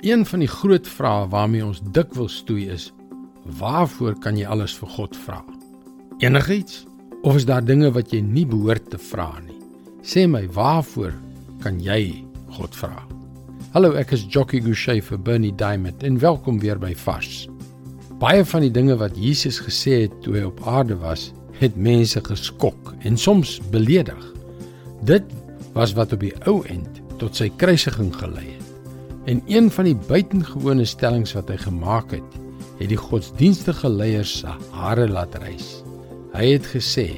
[0.00, 2.92] Een van die groot vrae waarmee ons dikwels stoei is:
[3.58, 5.40] Waarvoor kan jy alles vir God vra?
[6.22, 6.84] Enigiets?
[7.26, 9.56] Of is daar dinge wat jy nie behoort te vra nie?
[10.06, 11.16] Sê my, waarvoor
[11.64, 12.22] kan jy
[12.54, 13.02] God vra?
[13.74, 17.48] Hallo, ek is Jockey Gouchee vir Bernie Diamond en welkom weer by Vars.
[18.22, 22.22] Baie van die dinge wat Jesus gesê het toe hy op aarde was, het mense
[22.22, 24.30] geskok en soms beledig.
[25.02, 25.26] Dit
[25.74, 28.67] was wat op die ou end tot sy kruisiging gelei het.
[29.28, 32.36] En een van die buitengewone stellings wat hy gemaak het,
[32.78, 35.82] het die godsdienstige leiers se hare laat rys.
[36.32, 37.10] Hy het gesê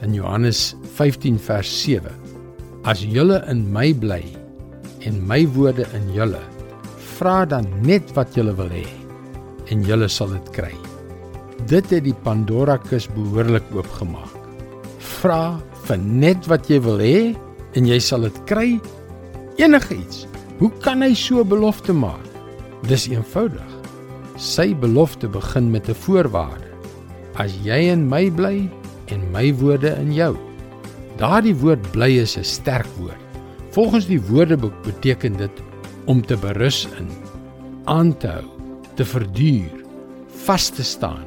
[0.00, 2.08] in Johannes 15 vers 7:
[2.88, 4.22] As julle in my bly
[5.04, 6.40] en my woorde in julle,
[7.18, 8.86] vra dan net wat julle wil hê
[9.68, 10.72] en julle sal dit kry.
[11.68, 14.40] Dit het die Pandora kus behoorlik oopgemaak.
[15.20, 17.16] Vra vir net wat jy wil hê
[17.76, 18.68] en jy sal dit kry.
[19.60, 20.24] Enigiets
[20.62, 22.22] Hoe kan hy so 'n belofte maak?
[22.86, 23.70] Dis eenvoudig.
[24.38, 26.70] Sy belofte begin met 'n voorwaarde.
[27.34, 28.70] As jy in my bly
[29.06, 30.36] en my woorde in jou.
[31.18, 33.18] Daardie woord bly is 'n sterk woord.
[33.70, 35.62] Volgens die Woordeboek beteken dit
[36.04, 37.08] om te berus in,
[37.84, 38.46] aan te hou,
[38.94, 39.84] te verduur,
[40.44, 41.26] vas te staan,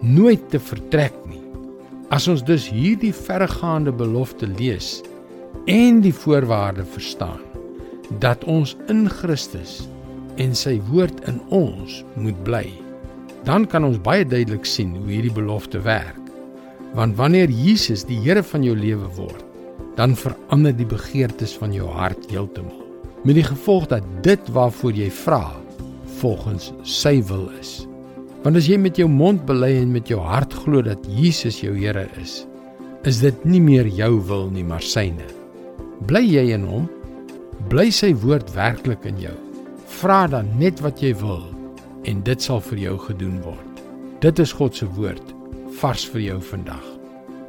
[0.00, 1.42] nooit te vertrek nie.
[2.10, 5.02] As ons dus hierdie verregaande belofte lees
[5.66, 7.51] en die voorwaarde verstaan,
[8.20, 9.86] dat ons in Christus
[10.40, 12.66] en sy woord in ons moet bly.
[13.46, 16.18] Dan kan ons baie duidelik sien hoe hierdie belofte werk.
[16.96, 19.44] Want wanneer Jesus die Here van jou lewe word,
[19.96, 22.80] dan verander die begeertes van jou hart heeltemal.
[23.24, 25.44] Met die gevolg dat dit waarvoor jy vra,
[26.20, 27.82] volgens sy wil is.
[28.42, 31.74] Want as jy met jou mond bely en met jou hart glo dat Jesus jou
[31.76, 32.42] Here is,
[33.06, 35.26] is dit nie meer jou wil nie, maar syne.
[36.06, 36.88] Bly jy in hom?
[37.68, 39.34] Bly sy woord werklik in jou.
[40.00, 41.44] Vra dan net wat jy wil
[42.08, 43.82] en dit sal vir jou gedoen word.
[44.20, 45.34] Dit is God se woord
[45.80, 46.84] vars vir jou vandag.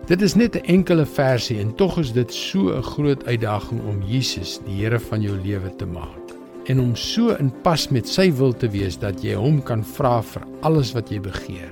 [0.07, 4.01] Dit is net 'n enkele versie en tog is dit so 'n groot uitdaging om
[4.01, 6.23] Jesus die Here van jou lewe te maak
[6.67, 10.21] en om so in pas met sy wil te wees dat jy hom kan vra
[10.21, 11.71] vir alles wat jy begeer.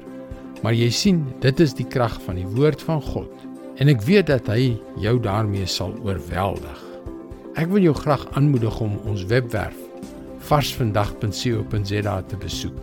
[0.62, 3.31] Maar jy sien, dit is die krag van die woord van God
[3.78, 6.91] en ek weet dat hy jou daarmee sal oorweldig.
[7.60, 9.76] Ek wil jou graag aanmoedig om ons webwerf
[10.48, 12.78] varsvandag.co.za te besoek.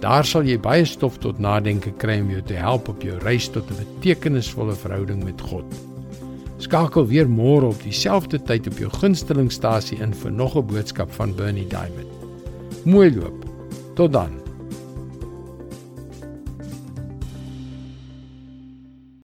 [0.00, 3.48] Daar sal jy baie stof tot nadenke kry om jou te help op jou reis
[3.48, 5.64] tot 'n betekenisvolle verhouding met God.
[6.58, 11.34] Skakel weer môre op dieselfde tyd op jou gunstelingstasie in vir nog 'n boodskap van
[11.34, 12.12] Bernie Diamond.
[12.84, 13.44] Mooi loop.
[13.94, 14.49] Tot dan.